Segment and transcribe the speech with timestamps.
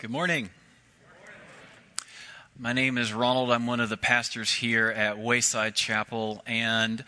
[0.00, 0.48] Good morning.
[2.58, 3.52] My name is Ronald.
[3.52, 7.04] I'm one of the pastors here at Wayside Chapel, and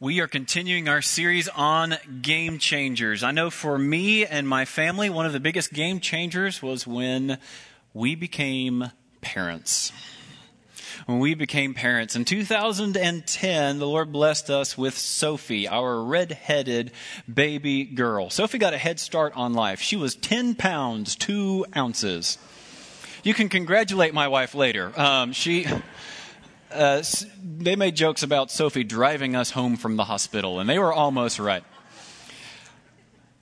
[0.00, 3.22] we are continuing our series on game changers.
[3.22, 7.36] I know for me and my family, one of the biggest game changers was when
[7.92, 9.92] we became parents.
[11.06, 12.16] When we became parents.
[12.16, 16.92] In 2010, the Lord blessed us with Sophie, our red-headed
[17.32, 18.30] baby girl.
[18.30, 19.80] Sophie got a head start on life.
[19.80, 22.38] She was 10 pounds, 2 ounces.
[23.22, 24.92] You can congratulate my wife later.
[24.98, 25.66] Um, she.
[26.70, 27.02] Uh,
[27.42, 31.40] they made jokes about Sophie driving us home from the hospital, and they were almost
[31.40, 31.64] right.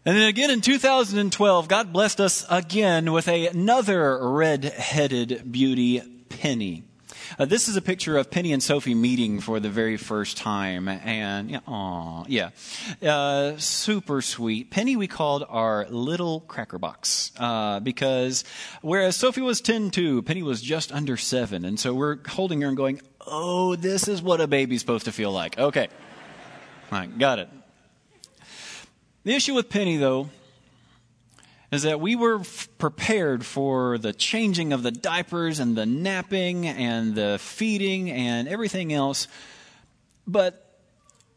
[0.06, 6.00] And then again in 2012, God blessed us again with another red headed beauty,
[6.30, 6.87] Penny.
[7.36, 10.88] Uh, this is a picture of Penny and Sophie meeting for the very first time,
[10.88, 12.50] and yeah, aw, yeah,
[13.02, 14.70] uh, super sweet.
[14.70, 18.44] Penny we called our little cracker box uh, because
[18.80, 22.68] whereas Sophie was ten two, Penny was just under seven, and so we're holding her
[22.68, 25.88] and going, "Oh, this is what a baby's supposed to feel like." Okay,
[26.92, 27.48] all right, got it.
[29.24, 30.30] The issue with Penny, though,
[31.70, 36.66] is that we were f- prepared for the changing of the diapers and the napping
[36.66, 39.28] and the feeding and everything else.
[40.26, 40.80] But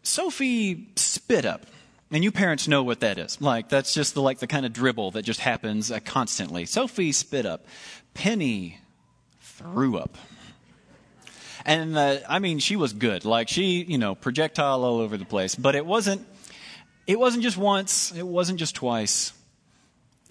[0.03, 1.65] Sophie spit up.
[2.13, 3.39] And you parents know what that is.
[3.41, 6.65] Like, that's just the, like, the kind of dribble that just happens uh, constantly.
[6.65, 7.65] Sophie spit up.
[8.13, 8.79] Penny
[9.39, 10.17] threw up.
[11.65, 13.23] And, uh, I mean, she was good.
[13.23, 15.55] Like, she, you know, projectile all over the place.
[15.55, 16.27] But it wasn't,
[17.07, 18.11] it wasn't just once.
[18.11, 19.31] It wasn't just twice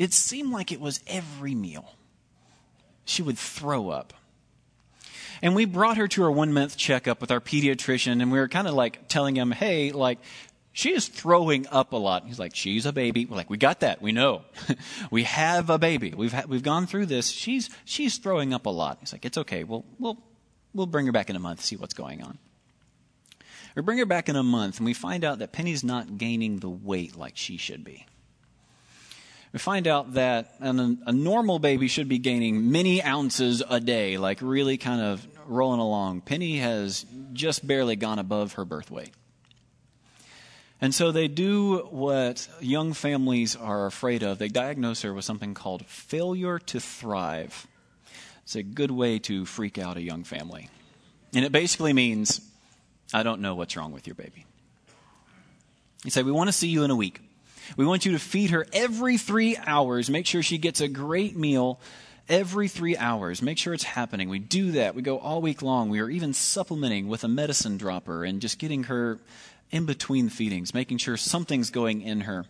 [0.00, 1.94] it seemed like it was every meal.
[3.04, 4.14] She would throw up.
[5.42, 8.48] And we brought her to her one month checkup with our pediatrician, and we were
[8.48, 10.18] kind of like telling him, hey, like,
[10.72, 12.24] she is throwing up a lot.
[12.26, 13.26] He's like, she's a baby.
[13.26, 14.00] We're like, we got that.
[14.00, 14.40] We know.
[15.10, 16.14] we have a baby.
[16.16, 17.28] We've, ha- we've gone through this.
[17.28, 18.98] She's, she's throwing up a lot.
[19.00, 19.64] He's like, it's okay.
[19.64, 20.16] We'll, we'll,
[20.72, 22.38] we'll bring her back in a month, see what's going on.
[23.76, 26.60] We bring her back in a month, and we find out that Penny's not gaining
[26.60, 28.06] the weight like she should be
[29.52, 34.16] we find out that an, a normal baby should be gaining many ounces a day,
[34.16, 36.20] like really kind of rolling along.
[36.20, 39.10] Penny has just barely gone above her birth weight.
[40.80, 44.38] And so they do what young families are afraid of.
[44.38, 47.66] They diagnose her with something called failure to thrive.
[48.44, 50.70] It's a good way to freak out a young family.
[51.34, 52.40] And it basically means,
[53.12, 54.46] I don't know what's wrong with your baby.
[56.04, 57.20] You say, We want to see you in a week.
[57.76, 60.10] We want you to feed her every three hours.
[60.10, 61.80] Make sure she gets a great meal
[62.28, 63.42] every three hours.
[63.42, 64.28] Make sure it's happening.
[64.28, 64.94] We do that.
[64.94, 65.90] We go all week long.
[65.90, 69.18] We are even supplementing with a medicine dropper and just getting her
[69.70, 72.46] in between feedings, making sure something's going in her.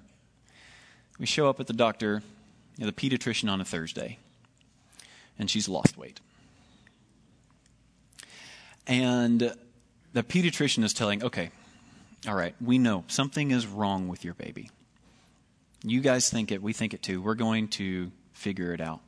[1.18, 2.22] We show up at the doctor,
[2.76, 4.18] you know, the pediatrician on a Thursday,
[5.38, 6.20] and she's lost weight.
[8.86, 9.52] And
[10.12, 11.50] the pediatrician is telling, okay,
[12.26, 14.70] all right, we know something is wrong with your baby.
[15.82, 17.22] You guys think it, we think it too.
[17.22, 19.00] We're going to figure it out.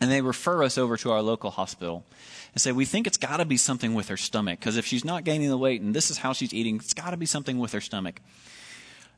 [0.00, 2.06] And they refer us over to our local hospital
[2.54, 5.04] and say, We think it's got to be something with her stomach, because if she's
[5.04, 7.58] not gaining the weight and this is how she's eating, it's got to be something
[7.58, 8.20] with her stomach.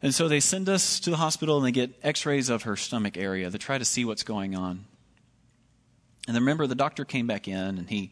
[0.03, 2.77] And so they send us to the hospital and they get x rays of her
[2.77, 4.85] stomach area to try to see what's going on.
[6.27, 8.11] And then remember, the doctor came back in and he,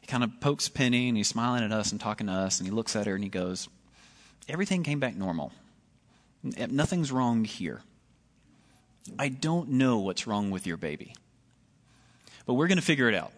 [0.00, 2.66] he kind of pokes Penny and he's smiling at us and talking to us and
[2.66, 3.68] he looks at her and he goes,
[4.48, 5.52] Everything came back normal.
[6.42, 7.82] Nothing's wrong here.
[9.18, 11.14] I don't know what's wrong with your baby.
[12.46, 13.32] But we're going to figure it out.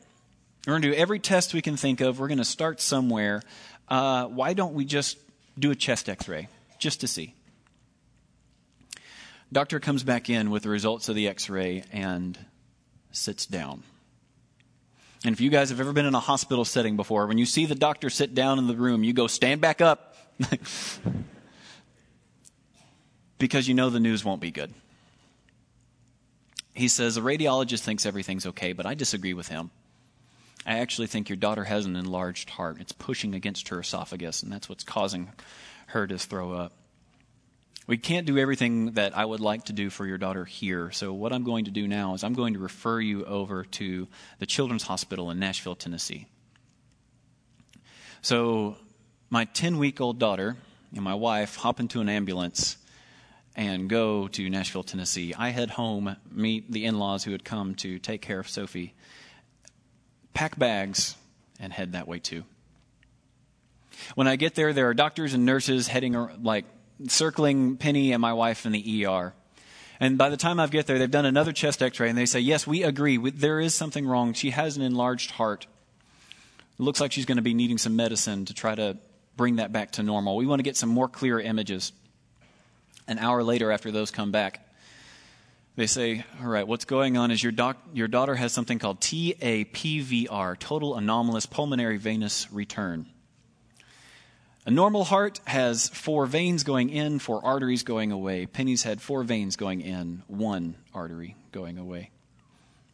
[0.67, 2.21] We're going to do every test we can think of.
[2.21, 3.43] We're going to start somewhere.
[3.89, 5.19] Uh, why don't we just
[5.59, 6.49] do a chest x ray
[6.79, 7.35] just to see?
[9.53, 12.39] Doctor comes back in with the results of the x ray and
[13.11, 13.83] sits down.
[15.25, 17.67] And if you guys have ever been in a hospital setting before, when you see
[17.67, 20.17] the doctor sit down in the room, you go, stand back up.
[23.43, 24.73] because you know the news won't be good.
[26.75, 29.73] He says, The radiologist thinks everything's okay, but I disagree with him.
[30.65, 32.77] I actually think your daughter has an enlarged heart.
[32.79, 35.33] It's pushing against her esophagus, and that's what's causing
[35.89, 36.73] her to throw up.
[37.89, 40.93] We can't do everything that I would like to do for your daughter here.
[40.93, 44.07] So, what I'm going to do now is I'm going to refer you over to
[44.39, 46.29] the Children's Hospital in Nashville, Tennessee.
[48.21, 48.77] So,
[49.31, 50.57] my 10 week old daughter
[50.95, 52.77] and my wife hop into an ambulance
[53.55, 55.35] and go to Nashville, Tennessee.
[55.37, 58.95] I head home, meet the in laws who had come to take care of Sophie,
[60.35, 61.17] pack bags,
[61.61, 62.45] and head that way too.
[64.15, 66.65] When I get there, there are doctors and nurses heading like
[67.09, 69.35] circling Penny and my wife in the ER.
[70.01, 72.27] And by the time I get there, they've done another chest x ray and they
[72.27, 73.19] say, Yes, we agree.
[73.31, 74.33] There is something wrong.
[74.33, 75.67] She has an enlarged heart.
[76.79, 78.99] It looks like she's going to be needing some medicine to try to
[79.37, 80.37] bring that back to normal.
[80.37, 81.93] We want to get some more clear images.
[83.09, 84.67] An hour later, after those come back,
[85.77, 89.01] they say, All right, what's going on is your, doc- your daughter has something called
[89.01, 93.07] TAPVR, total anomalous pulmonary venous return.
[94.65, 98.47] A normal heart has four veins going in, four arteries going away.
[98.47, 102.11] Penny's had four veins going in, one artery going away.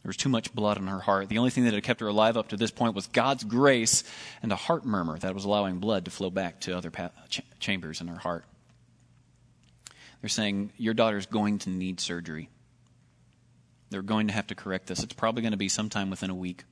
[0.01, 1.29] There was too much blood in her heart.
[1.29, 4.03] The only thing that had kept her alive up to this point was God's grace
[4.41, 7.41] and a heart murmur that was allowing blood to flow back to other pa- ch-
[7.59, 8.45] chambers in her heart.
[10.21, 12.49] They're saying, Your daughter's going to need surgery.
[13.89, 15.03] They're going to have to correct this.
[15.03, 16.63] It's probably going to be sometime within a week.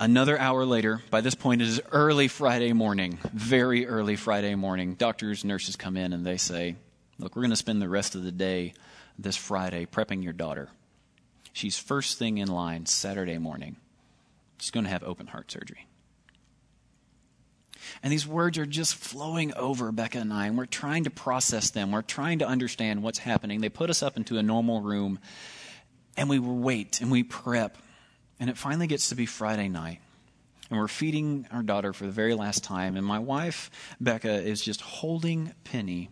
[0.00, 4.94] Another hour later, by this point it is early Friday morning, very early Friday morning.
[4.94, 6.76] Doctors, nurses come in and they say,
[7.18, 8.74] Look, we're going to spend the rest of the day
[9.18, 10.68] this Friday prepping your daughter.
[11.52, 13.74] She's first thing in line Saturday morning.
[14.60, 15.87] She's going to have open heart surgery.
[18.02, 21.70] And these words are just flowing over Becca and I, and we're trying to process
[21.70, 21.92] them.
[21.92, 23.60] We're trying to understand what's happening.
[23.60, 25.18] They put us up into a normal room,
[26.16, 27.78] and we wait and we prep
[28.40, 30.00] and it finally gets to be Friday night.
[30.70, 32.96] And we're feeding our daughter for the very last time.
[32.96, 33.70] And my wife,
[34.00, 36.10] Becca, is just holding Penny.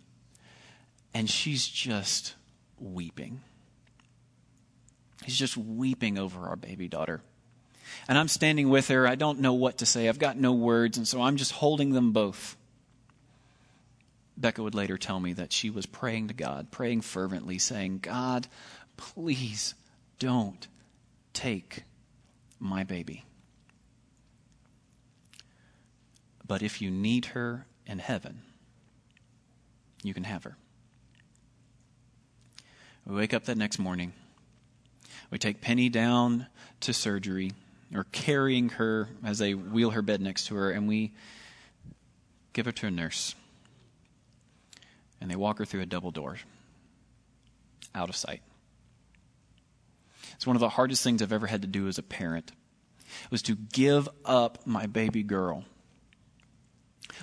[1.12, 2.34] And she's just
[2.78, 3.43] weeping.
[5.25, 7.20] She's just weeping over our baby daughter.
[8.09, 9.06] And I'm standing with her.
[9.06, 10.09] I don't know what to say.
[10.09, 10.97] I've got no words.
[10.99, 12.56] And so I'm just holding them both.
[14.37, 18.47] Becca would later tell me that she was praying to God, praying fervently, saying, God,
[18.97, 19.75] please
[20.19, 20.67] don't
[21.33, 21.85] take
[22.61, 23.25] my baby.
[26.47, 28.43] But if you need her in heaven,
[30.03, 30.56] you can have her.
[33.06, 34.12] We wake up that next morning.
[35.31, 36.47] We take Penny down
[36.81, 37.53] to surgery,
[37.94, 41.12] or carrying her as they wheel her bed next to her, and we
[42.53, 43.35] give her to a nurse.
[45.21, 46.37] And they walk her through a double door,
[47.94, 48.43] out of sight.
[50.35, 52.53] It's one of the hardest things I've ever had to do as a parent
[53.31, 55.65] was to give up my baby girl.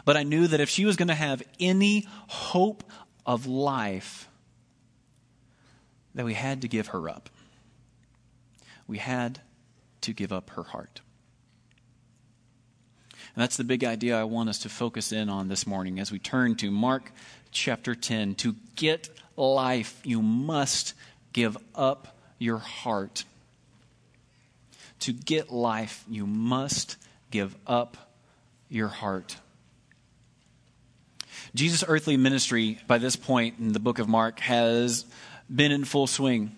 [0.05, 2.83] But I knew that if she was going to have any hope
[3.25, 4.27] of life,
[6.15, 7.29] that we had to give her up.
[8.87, 9.41] We had
[10.03, 11.01] to give up her heart.
[13.35, 16.11] And that's the big idea I want us to focus in on this morning as
[16.11, 17.11] we turn to Mark
[17.51, 18.35] chapter 10.
[18.35, 20.93] To get life, you must
[21.31, 23.25] give up your heart.
[24.99, 26.97] To get life, you must
[27.31, 27.97] give up
[28.69, 29.37] your heart.
[31.55, 35.05] Jesus' earthly ministry, by this point in the book of Mark, has
[35.53, 36.55] been in full swing.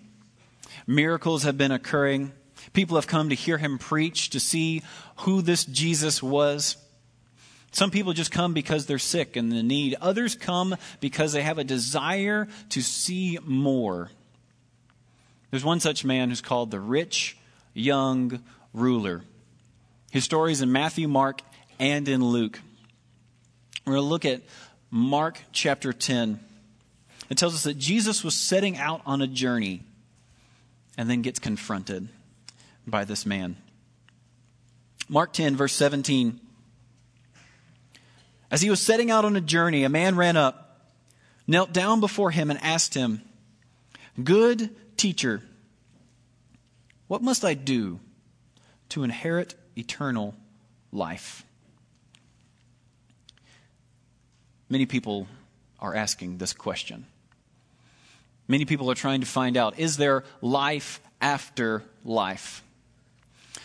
[0.86, 2.32] Miracles have been occurring.
[2.76, 4.82] People have come to hear him preach, to see
[5.20, 6.76] who this Jesus was.
[7.72, 9.96] Some people just come because they're sick and in need.
[9.98, 14.10] Others come because they have a desire to see more.
[15.50, 17.38] There's one such man who's called the rich
[17.72, 18.42] young
[18.74, 19.22] ruler.
[20.10, 21.40] His story is in Matthew, Mark,
[21.78, 22.60] and in Luke.
[23.86, 24.42] We're going to look at
[24.90, 26.40] Mark chapter 10.
[27.30, 29.82] It tells us that Jesus was setting out on a journey
[30.98, 32.10] and then gets confronted
[32.86, 33.56] by this man.
[35.08, 36.40] Mark 10, verse 17.
[38.50, 40.80] As he was setting out on a journey, a man ran up,
[41.46, 43.22] knelt down before him, and asked him,
[44.22, 45.42] Good Teacher,
[47.06, 48.00] what must I do
[48.90, 50.34] to inherit eternal
[50.92, 51.44] life?
[54.68, 55.28] Many people
[55.78, 57.06] are asking this question.
[58.48, 62.62] Many people are trying to find out is there life after life?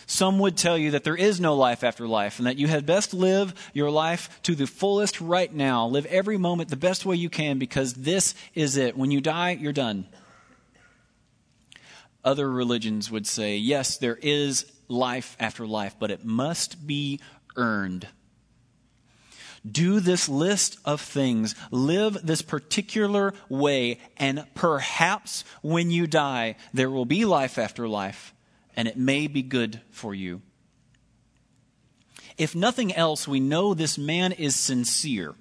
[0.06, 2.86] Some would tell you that there is no life after life and that you had
[2.86, 5.86] best live your life to the fullest right now.
[5.86, 8.96] Live every moment the best way you can because this is it.
[8.96, 10.06] When you die, you're done.
[12.24, 17.20] Other religions would say, yes, there is life after life, but it must be
[17.56, 18.06] earned.
[19.70, 26.90] Do this list of things, live this particular way, and perhaps when you die, there
[26.90, 28.34] will be life after life,
[28.76, 30.42] and it may be good for you.
[32.38, 35.34] If nothing else, we know this man is sincere.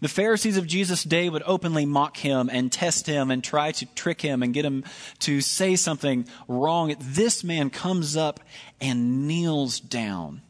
[0.00, 3.86] The Pharisees of Jesus' day would openly mock him and test him and try to
[3.94, 4.84] trick him and get him
[5.20, 6.94] to say something wrong.
[7.00, 8.40] This man comes up
[8.80, 10.42] and kneels down.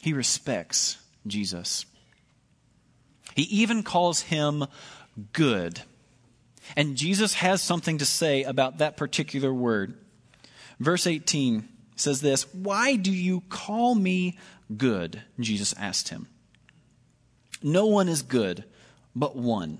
[0.00, 1.84] He respects Jesus.
[3.34, 4.64] He even calls him
[5.32, 5.82] good.
[6.74, 9.94] And Jesus has something to say about that particular word.
[10.80, 14.38] Verse 18 says this Why do you call me
[14.76, 15.22] good?
[15.38, 16.28] Jesus asked him.
[17.62, 18.64] No one is good
[19.14, 19.78] but one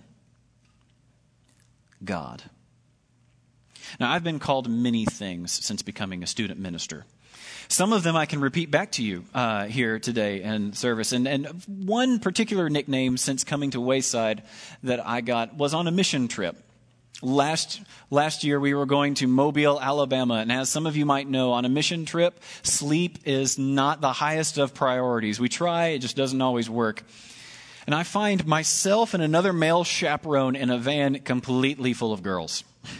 [2.05, 2.43] God.
[4.01, 7.05] Now, I've been called many things since becoming a student minister.
[7.69, 11.13] Some of them I can repeat back to you uh, here today in service.
[11.13, 14.43] And, and one particular nickname since coming to Wayside
[14.83, 16.57] that I got was on a mission trip.
[17.23, 17.81] Last,
[18.11, 21.53] last year, we were going to Mobile, Alabama, and as some of you might know,
[21.53, 25.41] on a mission trip, sleep is not the highest of priorities.
[25.41, 27.03] We try, it just doesn't always work.
[27.87, 32.65] And I find myself and another male chaperone in a van completely full of girls.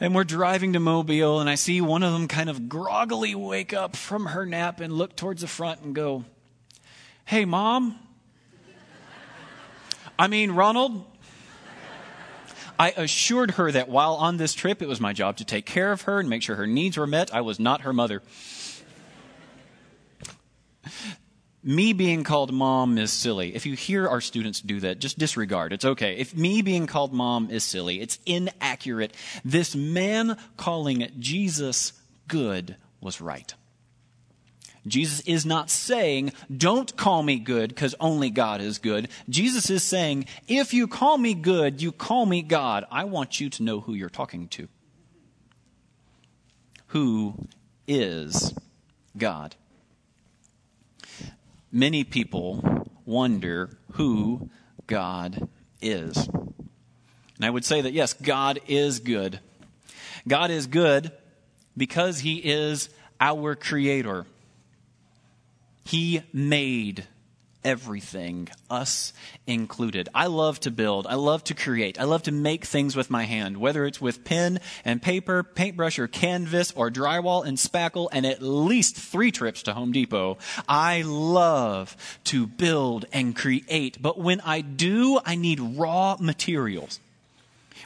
[0.00, 3.72] And we're driving to Mobile, and I see one of them kind of groggily wake
[3.72, 6.24] up from her nap and look towards the front and go,
[7.24, 7.98] Hey, mom.
[10.18, 11.04] I mean, Ronald.
[12.78, 15.92] I assured her that while on this trip, it was my job to take care
[15.92, 17.32] of her and make sure her needs were met.
[17.32, 18.22] I was not her mother.
[21.62, 23.54] me being called mom is silly.
[23.54, 25.72] If you hear our students do that, just disregard.
[25.72, 26.16] It's okay.
[26.16, 29.14] If me being called mom is silly, it's inaccurate.
[29.44, 31.92] This man calling Jesus
[32.28, 33.54] good was right.
[34.86, 39.08] Jesus is not saying, don't call me good because only God is good.
[39.28, 42.84] Jesus is saying, if you call me good, you call me God.
[42.90, 44.68] I want you to know who you're talking to.
[46.88, 47.48] Who
[47.86, 48.54] is
[49.16, 49.56] God?
[51.74, 54.48] many people wonder who
[54.86, 55.48] God
[55.82, 56.28] is.
[56.28, 59.40] And I would say that yes, God is good.
[60.26, 61.10] God is good
[61.76, 62.88] because He is
[63.20, 64.24] our Creator.
[65.84, 67.06] He made
[67.64, 69.12] everything, us
[69.46, 70.08] included.
[70.14, 71.06] I love to build.
[71.06, 71.98] I love to create.
[71.98, 75.98] I love to make things with my hand, whether it's with pen and paper, paintbrush
[75.98, 80.38] or canvas, or drywall and spackle, and at least three trips to Home Depot.
[80.68, 84.00] I love to build and create.
[84.00, 87.00] But when I do, I need raw materials.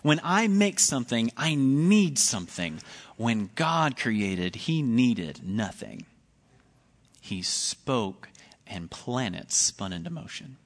[0.02, 2.80] When I make something, I need something.
[3.16, 6.04] When God created, He needed nothing.
[7.28, 8.30] He spoke
[8.66, 10.56] and planets spun into motion.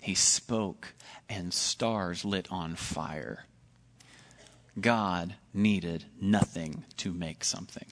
[0.00, 0.94] He spoke,
[1.28, 3.44] and stars lit on fire.
[4.80, 7.86] God needed nothing to make something.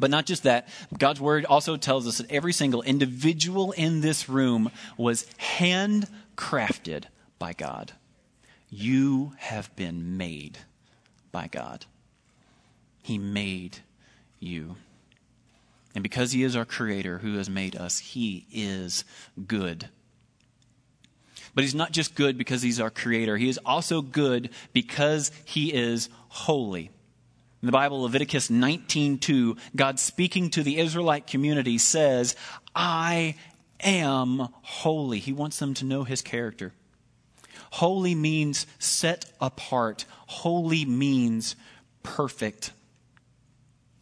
[0.00, 0.68] But not just that,
[0.98, 5.24] God's word also tells us that every single individual in this room was
[5.60, 7.04] handcrafted
[7.38, 7.92] by God.
[8.68, 10.58] You have been made
[11.30, 11.86] by God.
[13.04, 13.78] He made
[14.40, 14.74] you.
[15.94, 19.04] And because He is our Creator who has made us, He is
[19.46, 19.88] good.
[21.54, 25.72] But He's not just good because He's our Creator, He is also good because He
[25.72, 26.90] is holy.
[27.62, 32.34] In the Bible, Leviticus 19:2, God speaking to the Israelite community says,
[32.74, 33.36] "I
[33.78, 36.72] am holy." He wants them to know his character.
[37.72, 40.06] Holy means set apart.
[40.26, 41.54] Holy means
[42.02, 42.72] perfect.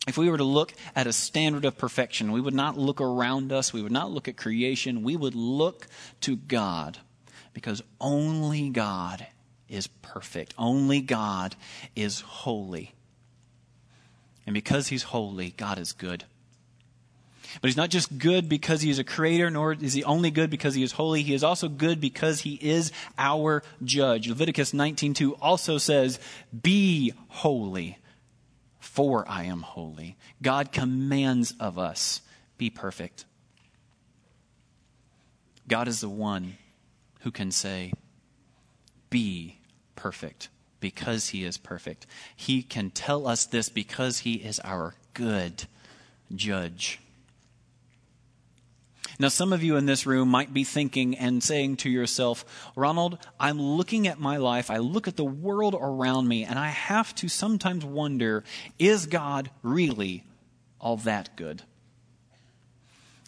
[0.09, 3.52] If we were to look at a standard of perfection, we would not look around
[3.52, 5.87] us, we would not look at creation, we would look
[6.23, 6.99] to God
[7.52, 9.26] because only God
[9.69, 10.54] is perfect.
[10.59, 11.54] Only God
[11.95, 12.95] is holy.
[14.47, 16.25] And because He's holy, God is good.
[17.61, 20.50] But He's not just good because He is a creator, nor is He only good
[20.50, 21.23] because He is holy.
[21.23, 24.28] He is also good because He is our judge.
[24.28, 26.19] Leviticus 19.2 also says,
[26.62, 27.99] Be holy
[28.80, 30.16] for I am holy.
[30.42, 32.22] God commands of us,
[32.58, 33.26] be perfect.
[35.68, 36.56] God is the one
[37.20, 37.92] who can say,
[39.10, 39.58] be
[39.94, 40.49] perfect
[40.80, 42.06] because he is perfect.
[42.34, 45.66] He can tell us this because he is our good
[46.34, 47.00] judge.
[49.21, 53.19] Now, some of you in this room might be thinking and saying to yourself, Ronald,
[53.39, 57.15] I'm looking at my life, I look at the world around me, and I have
[57.17, 58.45] to sometimes wonder,
[58.79, 60.25] is God really
[60.81, 61.62] all that good?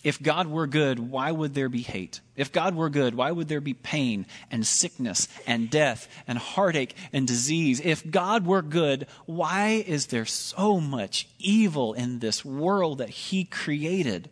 [0.03, 2.23] If God were good, why would there be hate?
[2.37, 6.97] If God were good, why would there be pain and sickness and death and heartache
[7.13, 7.83] and disease?
[7.85, 13.45] If God were good, why is there so much evil in this world that He
[13.45, 14.31] created?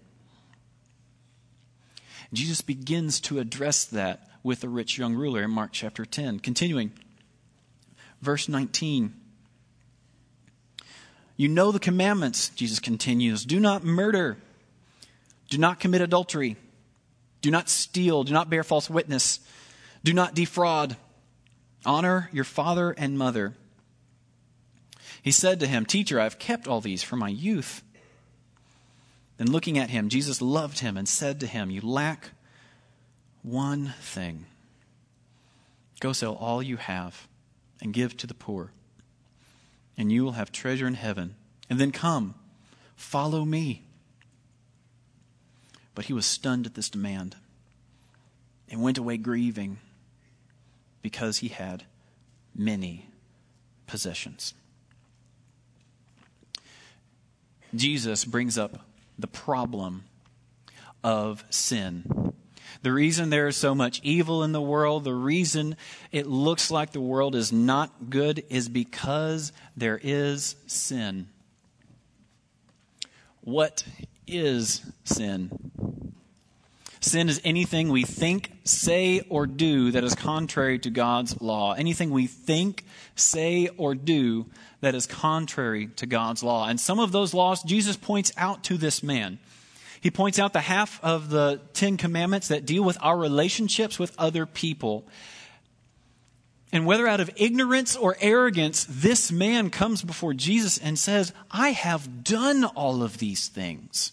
[2.32, 6.40] Jesus begins to address that with the rich young ruler in Mark chapter 10.
[6.40, 6.92] Continuing,
[8.20, 9.14] verse 19.
[11.36, 13.44] You know the commandments, Jesus continues.
[13.44, 14.36] Do not murder.
[15.48, 16.56] Do not commit adultery.
[17.40, 18.24] Do not steal.
[18.24, 19.40] Do not bear false witness.
[20.04, 20.96] Do not defraud.
[21.84, 23.54] Honor your father and mother.
[25.22, 27.82] He said to him, Teacher, I've kept all these from my youth.
[29.40, 32.32] Then looking at him, Jesus loved him and said to him, You lack
[33.40, 34.44] one thing.
[35.98, 37.26] Go sell all you have
[37.80, 38.70] and give to the poor,
[39.96, 41.36] and you will have treasure in heaven.
[41.70, 42.34] And then come,
[42.96, 43.84] follow me.
[45.94, 47.36] But he was stunned at this demand
[48.68, 49.78] and went away grieving
[51.00, 51.84] because he had
[52.54, 53.08] many
[53.86, 54.52] possessions.
[57.74, 58.80] Jesus brings up
[59.20, 60.04] the problem
[61.02, 62.32] of sin.
[62.82, 65.76] The reason there is so much evil in the world, the reason
[66.12, 71.28] it looks like the world is not good, is because there is sin.
[73.42, 73.84] What
[74.26, 75.50] is sin?
[77.00, 81.72] Sin is anything we think, say, or do that is contrary to God's law.
[81.72, 84.46] Anything we think, say, or do
[84.82, 86.68] that is contrary to God's law.
[86.68, 89.38] And some of those laws Jesus points out to this man.
[90.02, 94.14] He points out the half of the Ten Commandments that deal with our relationships with
[94.18, 95.06] other people.
[96.72, 101.70] And whether out of ignorance or arrogance, this man comes before Jesus and says, I
[101.70, 104.12] have done all of these things.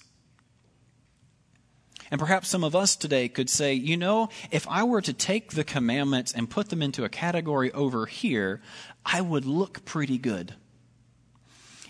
[2.10, 5.52] And perhaps some of us today could say, you know, if I were to take
[5.52, 8.62] the commandments and put them into a category over here,
[9.06, 10.56] I would look pretty good.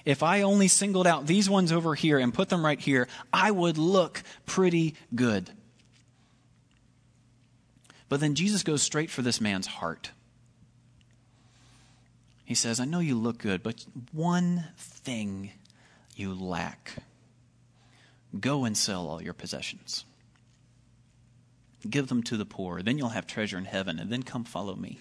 [0.06, 3.52] If I only singled out these ones over here and put them right here, I
[3.52, 5.52] would look pretty good.
[8.10, 10.12] But then Jesus goes straight for this man's heart.
[12.46, 15.52] He says, I know you look good, but one thing
[16.16, 16.94] you lack.
[18.40, 20.06] Go and sell all your possessions.
[21.88, 22.82] Give them to the poor.
[22.82, 25.00] Then you'll have treasure in heaven, and then come follow me.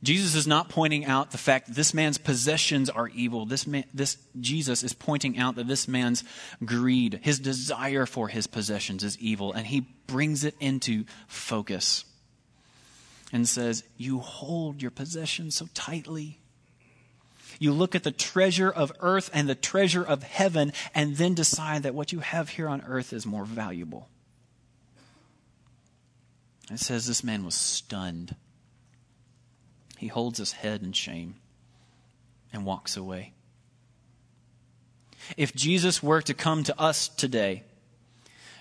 [0.00, 3.46] Jesus is not pointing out the fact that this man's possessions are evil.
[3.46, 6.22] This, man, this Jesus is pointing out that this man's
[6.64, 12.04] greed, his desire for his possessions is evil, and he brings it into focus
[13.32, 16.38] and says, "You hold your possessions so tightly.
[17.58, 21.82] You look at the treasure of earth and the treasure of heaven and then decide
[21.82, 24.08] that what you have here on earth is more valuable."
[26.70, 28.36] It says this man was stunned.
[29.96, 31.36] He holds his head in shame
[32.52, 33.32] and walks away.
[35.36, 37.64] If Jesus were to come to us today,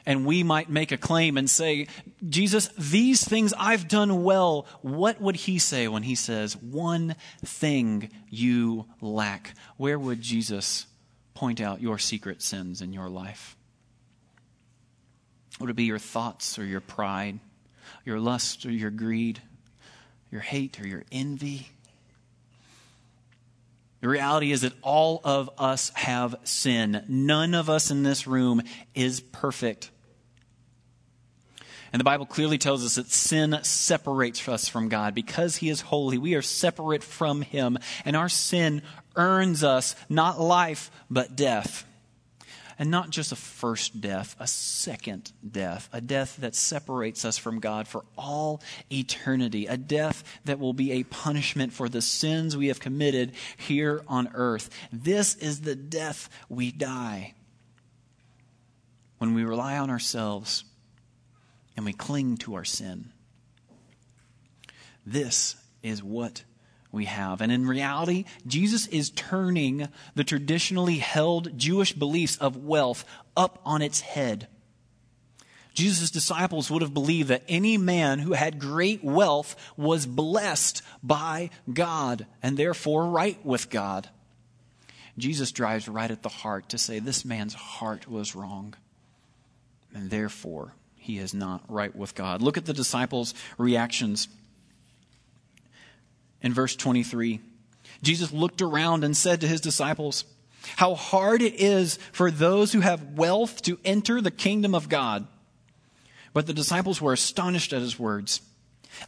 [0.07, 1.85] and we might make a claim and say,
[2.27, 7.15] Jesus, these things I've done well, what would he say when he says, one
[7.45, 9.53] thing you lack?
[9.77, 10.87] Where would Jesus
[11.35, 13.55] point out your secret sins in your life?
[15.59, 17.39] Would it be your thoughts or your pride?
[18.07, 19.41] your lust or your greed,
[20.31, 21.67] your hate or your envy.
[23.99, 27.03] The reality is that all of us have sin.
[27.09, 28.61] None of us in this room
[28.95, 29.89] is perfect.
[31.93, 35.15] And the Bible clearly tells us that sin separates us from God.
[35.15, 37.77] Because He is holy, we are separate from Him.
[38.05, 38.81] And our sin
[39.15, 41.85] earns us not life, but death.
[42.79, 47.59] And not just a first death, a second death, a death that separates us from
[47.59, 52.67] God for all eternity, a death that will be a punishment for the sins we
[52.67, 54.69] have committed here on earth.
[54.93, 57.33] This is the death we die
[59.17, 60.63] when we rely on ourselves
[61.77, 63.11] and we cling to our sin.
[65.05, 66.43] This is what
[66.91, 67.39] we have.
[67.39, 73.05] And in reality, Jesus is turning the traditionally held Jewish beliefs of wealth
[73.37, 74.47] up on its head.
[75.73, 81.51] Jesus' disciples would have believed that any man who had great wealth was blessed by
[81.71, 84.09] God and therefore right with God.
[85.19, 88.73] Jesus drives right at the heart to say this man's heart was wrong
[89.93, 90.73] and therefore
[91.07, 92.41] he is not right with God.
[92.41, 94.27] Look at the disciples' reactions
[96.41, 97.39] in verse 23.
[98.03, 100.25] Jesus looked around and said to his disciples,
[100.75, 105.25] How hard it is for those who have wealth to enter the kingdom of God.
[106.33, 108.41] But the disciples were astonished at his words.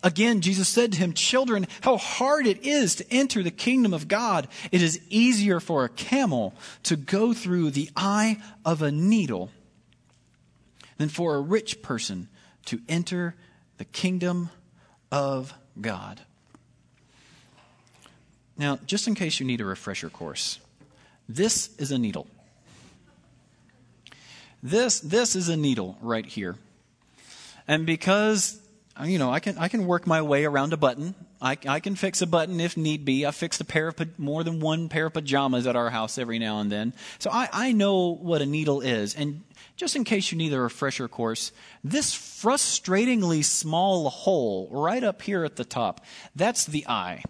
[0.02, 4.08] Again, Jesus said to him, Children, how hard it is to enter the kingdom of
[4.08, 4.48] God.
[4.72, 9.52] It is easier for a camel to go through the eye of a needle
[11.00, 12.28] than for a rich person
[12.66, 13.34] to enter
[13.78, 14.52] the kingdom
[15.12, 16.22] of God.
[18.58, 20.60] Now, just in case you need a refresher course,
[21.28, 22.28] this is a needle.
[24.62, 26.58] This, this is a needle right here.
[27.66, 28.60] And because
[29.06, 31.16] you know, I can, I can work my way around a button.
[31.42, 33.26] I, I can fix a button if need be.
[33.26, 36.38] I fixed a pair of, more than one pair of pajamas at our house every
[36.38, 36.94] now and then.
[37.18, 39.16] So I, I know what a needle is.
[39.16, 39.44] And
[39.78, 45.46] just in case you need a refresher course, this frustratingly small hole right up here
[45.46, 47.24] at the top, that's the eye.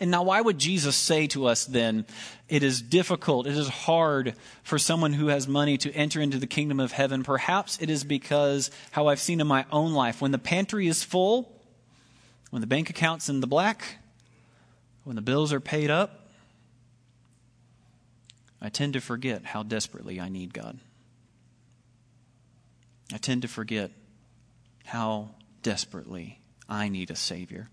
[0.00, 2.06] And now, why would Jesus say to us then,
[2.48, 6.46] it is difficult, it is hard for someone who has money to enter into the
[6.46, 7.22] kingdom of heaven?
[7.22, 11.04] Perhaps it is because how I've seen in my own life when the pantry is
[11.04, 11.54] full,
[12.48, 13.98] when the bank account's in the black,
[15.04, 16.30] when the bills are paid up,
[18.62, 20.78] I tend to forget how desperately I need God.
[23.12, 23.90] I tend to forget
[24.86, 25.30] how
[25.62, 27.68] desperately I need a Savior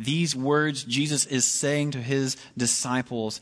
[0.00, 3.40] these words Jesus is saying to his disciples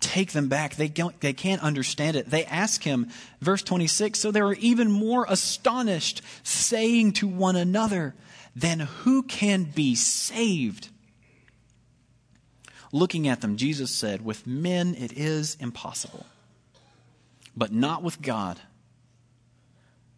[0.00, 0.76] take them back.
[0.76, 2.28] They, don't, they can't understand it.
[2.28, 3.08] They ask him,
[3.40, 8.14] verse 26, so they were even more astonished, saying to one another,
[8.54, 10.88] Then who can be saved?
[12.92, 16.26] Looking at them, Jesus said, With men it is impossible,
[17.56, 18.60] but not with God,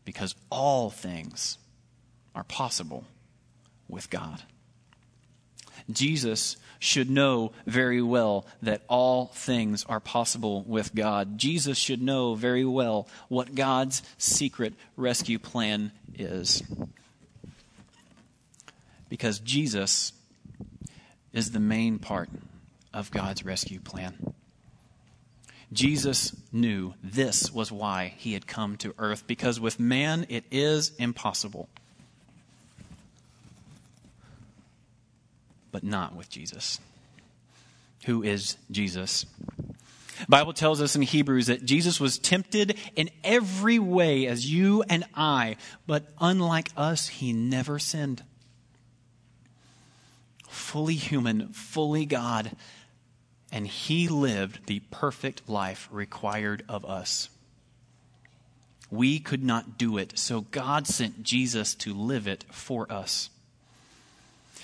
[0.04, 1.58] because all things
[2.34, 3.04] are possible
[3.88, 4.42] with God.
[5.90, 11.38] Jesus should know very well that all things are possible with God.
[11.38, 16.62] Jesus should know very well what God's secret rescue plan is.
[19.08, 20.12] Because Jesus
[21.32, 22.28] is the main part
[22.92, 24.34] of God's rescue plan.
[25.72, 30.92] Jesus knew this was why he had come to earth, because with man it is
[30.98, 31.68] impossible.
[35.76, 36.80] But not with Jesus.
[38.06, 39.26] Who is Jesus?
[40.26, 45.04] Bible tells us in Hebrews that Jesus was tempted in every way as you and
[45.14, 48.22] I, but unlike us, he never sinned.
[50.48, 52.52] Fully human, fully God,
[53.52, 57.28] and he lived the perfect life required of us.
[58.90, 63.28] We could not do it, so God sent Jesus to live it for us.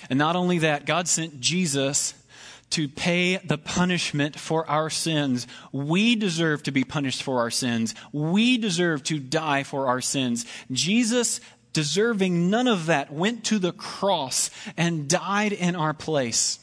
[0.09, 2.13] And not only that, God sent Jesus
[2.73, 5.45] to pay the punishment for our sins.
[5.71, 7.93] We deserve to be punished for our sins.
[8.11, 10.47] We deserve to die for our sins.
[10.71, 11.39] Jesus,
[11.71, 16.57] deserving none of that, went to the cross and died in our place.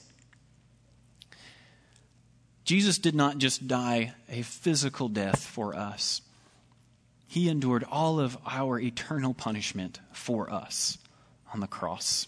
[2.65, 6.23] Jesus did not just die a physical death for us,
[7.29, 10.99] He endured all of our eternal punishment for us
[11.55, 12.27] on the cross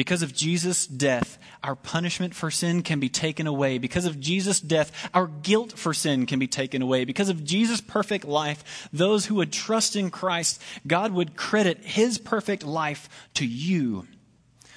[0.00, 3.76] Because of Jesus' death, our punishment for sin can be taken away.
[3.76, 7.04] Because of Jesus' death, our guilt for sin can be taken away.
[7.04, 12.16] Because of Jesus' perfect life, those who would trust in Christ, God would credit his
[12.16, 14.06] perfect life to you.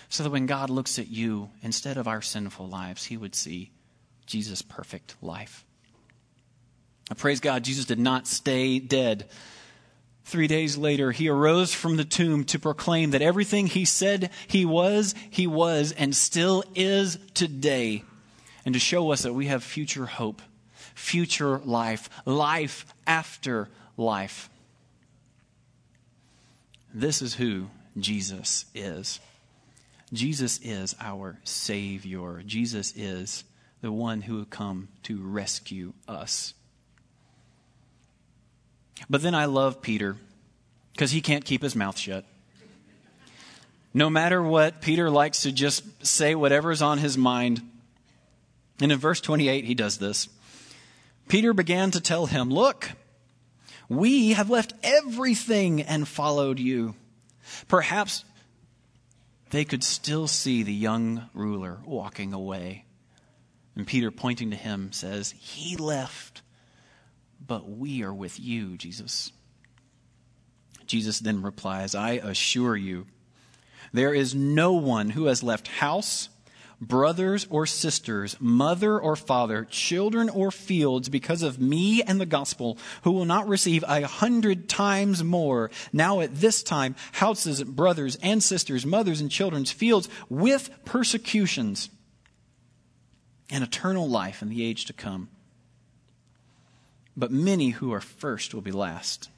[0.10, 3.72] So that when God looks at you, instead of our sinful lives, he would see
[4.26, 5.64] Jesus' perfect life.
[7.10, 9.30] I praise God, Jesus did not stay dead.
[10.26, 14.66] Three days later, he arose from the tomb to proclaim that everything he said he
[14.66, 18.04] was, he was, and still is today,
[18.66, 20.42] and to show us that we have future hope,
[20.96, 24.50] future life, life after life.
[26.94, 29.20] This is who Jesus is.
[30.14, 32.44] Jesus is our Savior.
[32.46, 33.44] Jesus is
[33.82, 36.54] the one who will come to rescue us.
[39.10, 40.18] But then I love Peter
[40.94, 42.26] because he can't keep his mouth shut.
[43.94, 47.62] No matter what, Peter likes to just say whatever's on his mind.
[48.80, 50.30] And in verse 28, he does this.
[51.28, 52.92] Peter began to tell him, Look,
[53.88, 56.96] we have left everything and followed you.
[57.68, 58.26] Perhaps
[59.52, 62.86] they could still see the young ruler walking away.
[63.76, 66.42] And Peter, pointing to him, says, He left
[67.46, 69.32] but we are with you, Jesus.
[70.86, 73.08] Jesus then replies, I assure you,
[73.92, 76.30] there is no one who has left house,
[76.82, 82.78] brothers or sisters, mother or father, children or fields because of me and the gospel,
[83.04, 88.44] who will not receive a hundred times more now at this time houses, brothers and
[88.44, 91.90] sisters, mothers and children's fields with persecutions
[93.50, 95.30] and eternal life in the age to come
[97.15, 99.30] but many who are first will be last,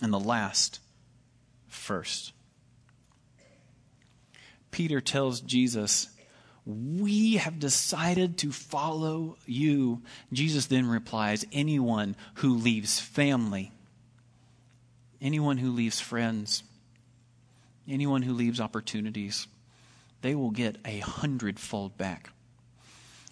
[0.00, 0.80] and the last
[1.68, 2.32] first.
[4.70, 6.08] Peter tells Jesus,
[6.66, 10.02] We have decided to follow you.
[10.32, 13.70] Jesus then replies, Anyone who leaves family,
[15.20, 16.62] anyone who leaves friends,
[17.88, 19.46] anyone who leaves opportunities,
[20.22, 22.31] they will get a hundredfold back.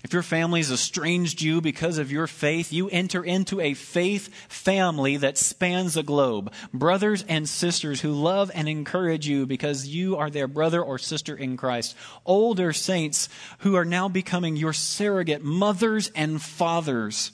[0.02, 4.34] If your family has estranged you because of your faith, you enter into a faith
[4.48, 6.52] family that spans the globe.
[6.72, 11.36] Brothers and sisters who love and encourage you because you are their brother or sister
[11.36, 11.94] in Christ.
[12.24, 17.32] Older saints who are now becoming your surrogate mothers and fathers.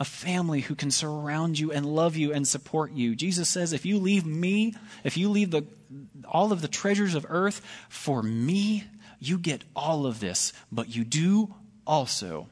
[0.00, 3.14] A family who can surround you and love you and support you.
[3.14, 5.64] Jesus says, if you leave me, if you leave the,
[6.28, 8.84] all of the treasures of earth for me,
[9.20, 11.54] you get all of this, but you do
[11.86, 12.48] also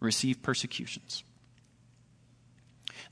[0.00, 1.24] receive persecutions.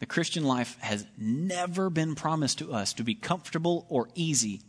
[0.00, 4.60] The Christian life has never been promised to us to be comfortable or easy.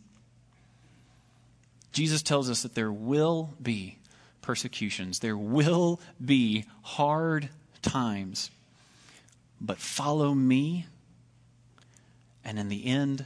[1.92, 3.98] Jesus tells us that there will be
[4.40, 7.48] persecutions, there will be hard
[7.80, 8.50] times.
[9.60, 10.86] But follow me,
[12.44, 13.24] and in the end,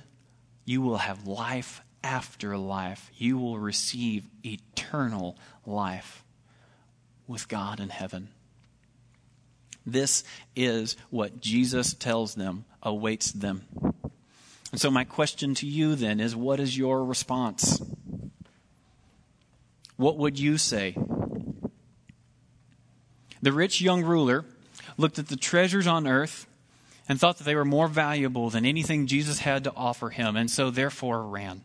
[0.64, 3.10] you will have life after life.
[3.16, 6.22] You will receive eternal life
[7.26, 8.28] with God in heaven.
[9.84, 10.24] This
[10.56, 13.64] is what Jesus tells them awaits them.
[14.72, 17.80] And so, my question to you then is what is your response?
[19.96, 20.96] What would you say?
[23.40, 24.44] The rich young ruler
[24.96, 26.46] looked at the treasures on earth
[27.08, 30.50] and thought that they were more valuable than anything Jesus had to offer him, and
[30.50, 31.62] so therefore ran.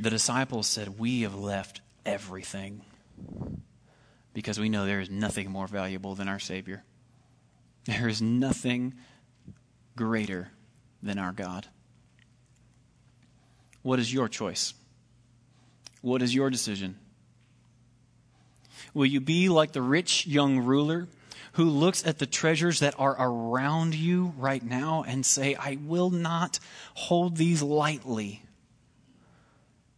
[0.00, 2.82] The disciples said, We have left everything
[4.34, 6.84] because we know there is nothing more valuable than our Savior.
[7.84, 8.94] There is nothing
[9.96, 10.50] greater
[11.02, 11.66] than our God.
[13.82, 14.74] What is your choice?
[16.00, 16.96] What is your decision?
[18.94, 21.08] Will you be like the rich young ruler
[21.52, 26.10] who looks at the treasures that are around you right now and say, I will
[26.10, 26.58] not
[26.94, 28.42] hold these lightly?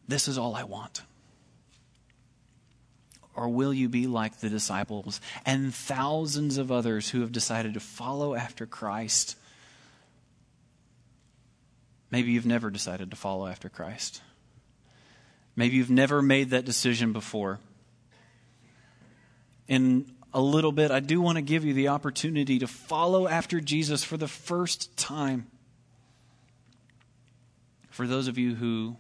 [0.09, 1.03] This is all I want.
[3.37, 7.81] Or will you be like the disciples and thousands of others who have decided to
[7.81, 9.37] follow after Christ?
[12.11, 14.23] Maybe you've never decided to follow after Christ.
[15.57, 17.59] Maybe you've never made that decision before.
[19.67, 23.61] In a little bit, I do want to give you the opportunity to follow after
[23.61, 25.47] Jesus for the first time.
[27.91, 28.97] For those of you who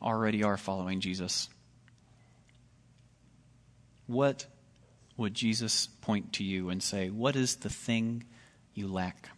[0.00, 1.48] already are following Jesus,
[4.06, 4.46] what
[5.16, 8.24] would Jesus point to you and say, What is the thing
[8.74, 9.30] you lack?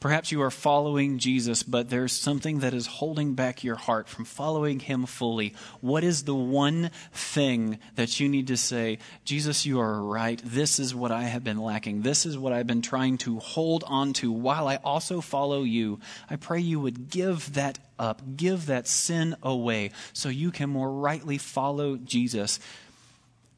[0.00, 4.24] Perhaps you are following Jesus, but there's something that is holding back your heart from
[4.24, 5.54] following him fully.
[5.82, 10.40] What is the one thing that you need to say, Jesus, you are right.
[10.42, 12.00] This is what I have been lacking.
[12.00, 16.00] This is what I've been trying to hold on to while I also follow you.
[16.30, 20.90] I pray you would give that up, give that sin away so you can more
[20.90, 22.58] rightly follow Jesus.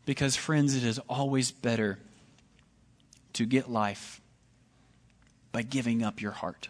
[0.06, 2.00] Because, friends, it is always better
[3.34, 4.21] to get life
[5.52, 6.68] by giving up your heart.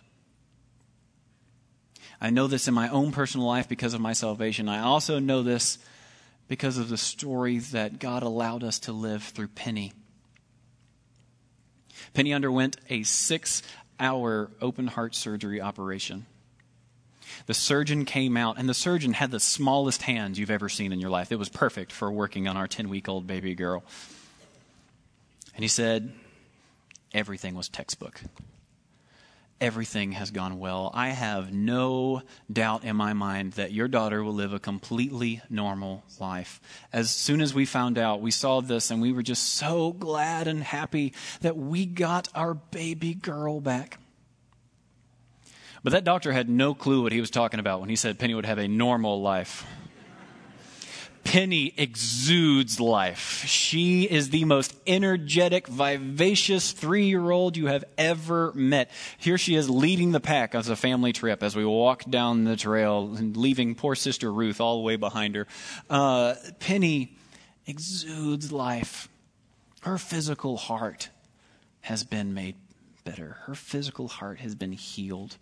[2.21, 4.68] I know this in my own personal life because of my salvation.
[4.68, 5.79] I also know this
[6.47, 9.92] because of the story that God allowed us to live through Penny.
[12.14, 13.62] Penny underwent a six
[13.99, 16.27] hour open heart surgery operation.
[17.47, 21.01] The surgeon came out, and the surgeon had the smallest hands you've ever seen in
[21.01, 21.33] your life.
[21.33, 23.83] It was perfect for working on our 10 week old baby girl.
[25.55, 26.12] And he said,
[27.12, 28.21] everything was textbook
[29.62, 30.90] everything has gone well.
[30.92, 32.22] I have no
[32.53, 36.61] doubt in my mind that your daughter will live a completely normal life.
[36.92, 40.48] As soon as we found out, we saw this and we were just so glad
[40.48, 43.98] and happy that we got our baby girl back.
[45.85, 48.35] But that doctor had no clue what he was talking about when he said Penny
[48.35, 49.64] would have a normal life.
[51.24, 53.44] Penny exudes life.
[53.46, 58.90] She is the most energetic, vivacious three year old you have ever met.
[59.18, 62.56] Here she is leading the pack as a family trip as we walk down the
[62.56, 65.46] trail and leaving poor sister Ruth all the way behind her.
[65.88, 67.16] Uh, Penny
[67.66, 69.08] exudes life.
[69.82, 71.11] Her physical heart
[71.82, 72.56] has been made
[73.04, 75.37] better, her physical heart has been healed.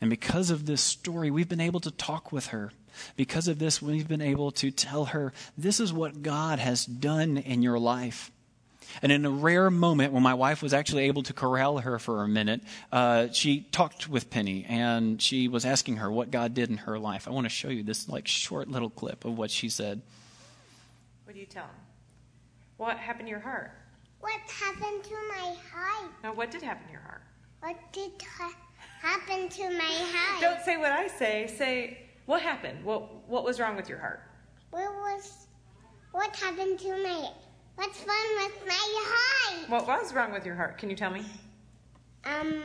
[0.00, 2.72] And because of this story, we've been able to talk with her.
[3.16, 7.36] Because of this, we've been able to tell her, this is what God has done
[7.36, 8.30] in your life.
[9.02, 12.22] And in a rare moment, when my wife was actually able to corral her for
[12.22, 12.60] a minute,
[12.92, 16.98] uh, she talked with Penny and she was asking her what God did in her
[16.98, 17.28] life.
[17.28, 20.02] I want to show you this like short little clip of what she said.
[21.24, 21.70] What do you tell him?
[22.76, 23.72] What happened to your heart?
[24.20, 26.12] What happened to my heart?
[26.22, 27.22] Now, what did happen to your heart?
[27.60, 28.56] What did ha-
[29.00, 30.40] happen to my heart?
[30.40, 31.46] Don't say what I say.
[31.56, 31.98] Say
[32.30, 32.84] what happened.
[32.84, 34.22] What what was wrong with your heart?
[34.70, 35.48] What was
[36.12, 37.28] what happened to my
[37.74, 39.68] what's wrong with my heart?
[39.68, 40.78] What was wrong with your heart?
[40.78, 41.24] Can you tell me?
[42.24, 42.62] Um,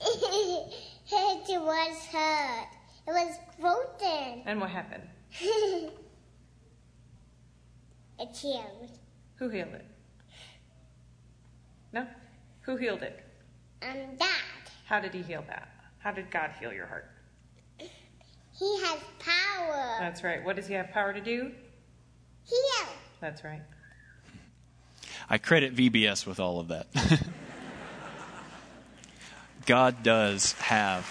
[0.00, 2.68] it was hurt.
[3.06, 4.42] It was broken.
[4.46, 5.02] And what happened?
[5.42, 5.90] it
[8.34, 8.92] healed.
[9.36, 9.84] Who healed it?
[11.92, 12.06] No?
[12.62, 13.22] Who healed it?
[13.82, 14.70] Um, Dad.
[14.86, 15.68] How did he heal that?
[15.98, 17.10] How did God heal your heart?
[18.60, 19.96] He has power.
[19.98, 20.44] That's right.
[20.44, 21.50] What does he have power to do?
[22.44, 22.88] Heal.
[23.18, 23.62] That's right.
[25.30, 26.86] I credit VBS with all of that.
[29.66, 31.04] God does have.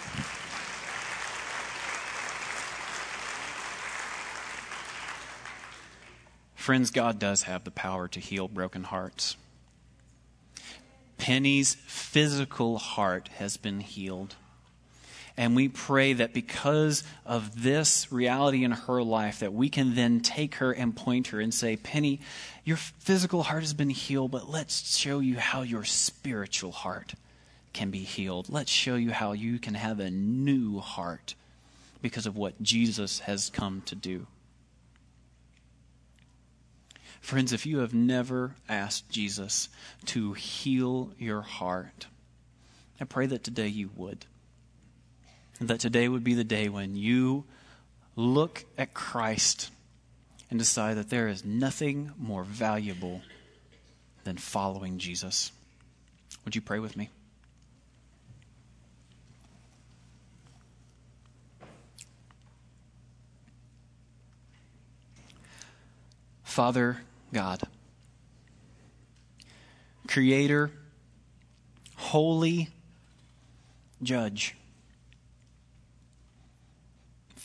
[6.53, 9.37] Friends, God does have the power to heal broken hearts.
[11.17, 14.35] Penny's physical heart has been healed.
[15.39, 20.19] And we pray that because of this reality in her life, that we can then
[20.19, 22.19] take her and point her and say, Penny,
[22.65, 27.13] your physical heart has been healed, but let's show you how your spiritual heart
[27.71, 28.49] can be healed.
[28.49, 31.35] Let's show you how you can have a new heart
[32.01, 34.27] because of what Jesus has come to do.
[37.21, 39.69] Friends, if you have never asked Jesus
[40.07, 42.07] to heal your heart,
[42.99, 44.25] I pray that today you would
[45.61, 47.43] that today would be the day when you
[48.15, 49.71] look at Christ
[50.49, 53.21] and decide that there is nothing more valuable
[54.23, 55.51] than following Jesus.
[56.45, 57.09] Would you pray with me?
[66.43, 66.97] Father
[67.31, 67.61] God,
[70.07, 70.71] Creator,
[71.95, 72.69] Holy
[74.01, 74.55] Judge,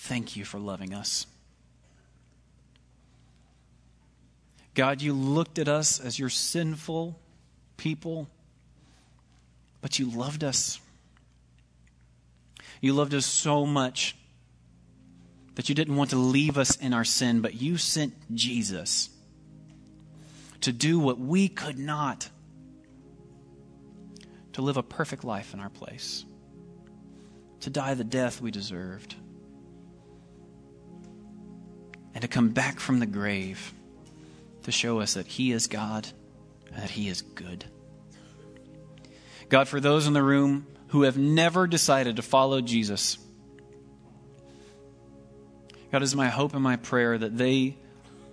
[0.04, 1.26] Thank you for loving us.
[4.74, 7.18] God, you looked at us as your sinful
[7.78, 8.28] people,
[9.80, 10.78] but you loved us.
[12.82, 14.14] You loved us so much
[15.54, 19.08] that you didn't want to leave us in our sin, but you sent Jesus
[20.60, 22.28] to do what we could not,
[24.52, 26.26] to live a perfect life in our place,
[27.60, 29.14] to die the death we deserved
[32.14, 33.74] and to come back from the grave
[34.62, 36.08] to show us that He is God
[36.68, 37.64] and that He is good.
[39.48, 43.18] God, for those in the room who have never decided to follow Jesus.
[45.90, 47.76] God, is my hope and my prayer that they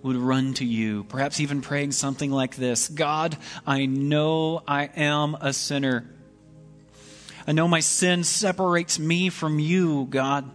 [0.04, 5.36] would run to you, perhaps even praying something like this God, I know I am
[5.40, 6.10] a sinner.
[7.48, 10.50] I know my sin separates me from you, God.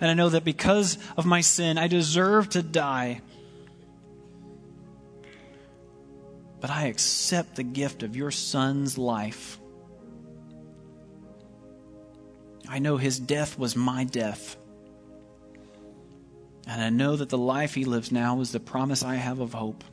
[0.00, 3.20] And I know that because of my sin, I deserve to die.
[6.60, 9.58] But I accept the gift of your son's life.
[12.68, 14.56] I know his death was my death.
[16.66, 19.54] And I know that the life he lives now is the promise I have of
[19.54, 19.84] hope.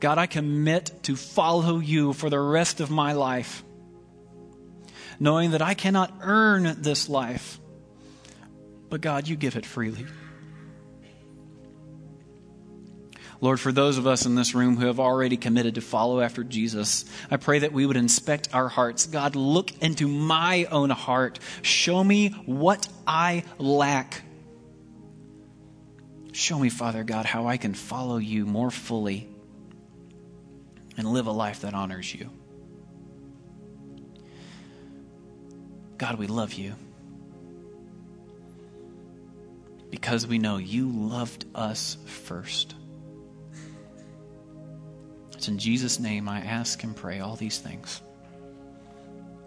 [0.00, 3.64] God, I commit to follow you for the rest of my life,
[5.18, 7.58] knowing that I cannot earn this life,
[8.88, 10.06] but God, you give it freely.
[13.40, 16.42] Lord, for those of us in this room who have already committed to follow after
[16.42, 19.06] Jesus, I pray that we would inspect our hearts.
[19.06, 21.38] God, look into my own heart.
[21.62, 24.22] Show me what I lack.
[26.32, 29.28] Show me, Father God, how I can follow you more fully
[30.96, 32.30] and live a life that honors you.
[35.96, 36.74] God, we love you
[39.90, 42.74] because we know you loved us first.
[45.32, 48.02] It's in Jesus' name I ask and pray all these things.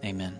[0.04, 0.38] Amen.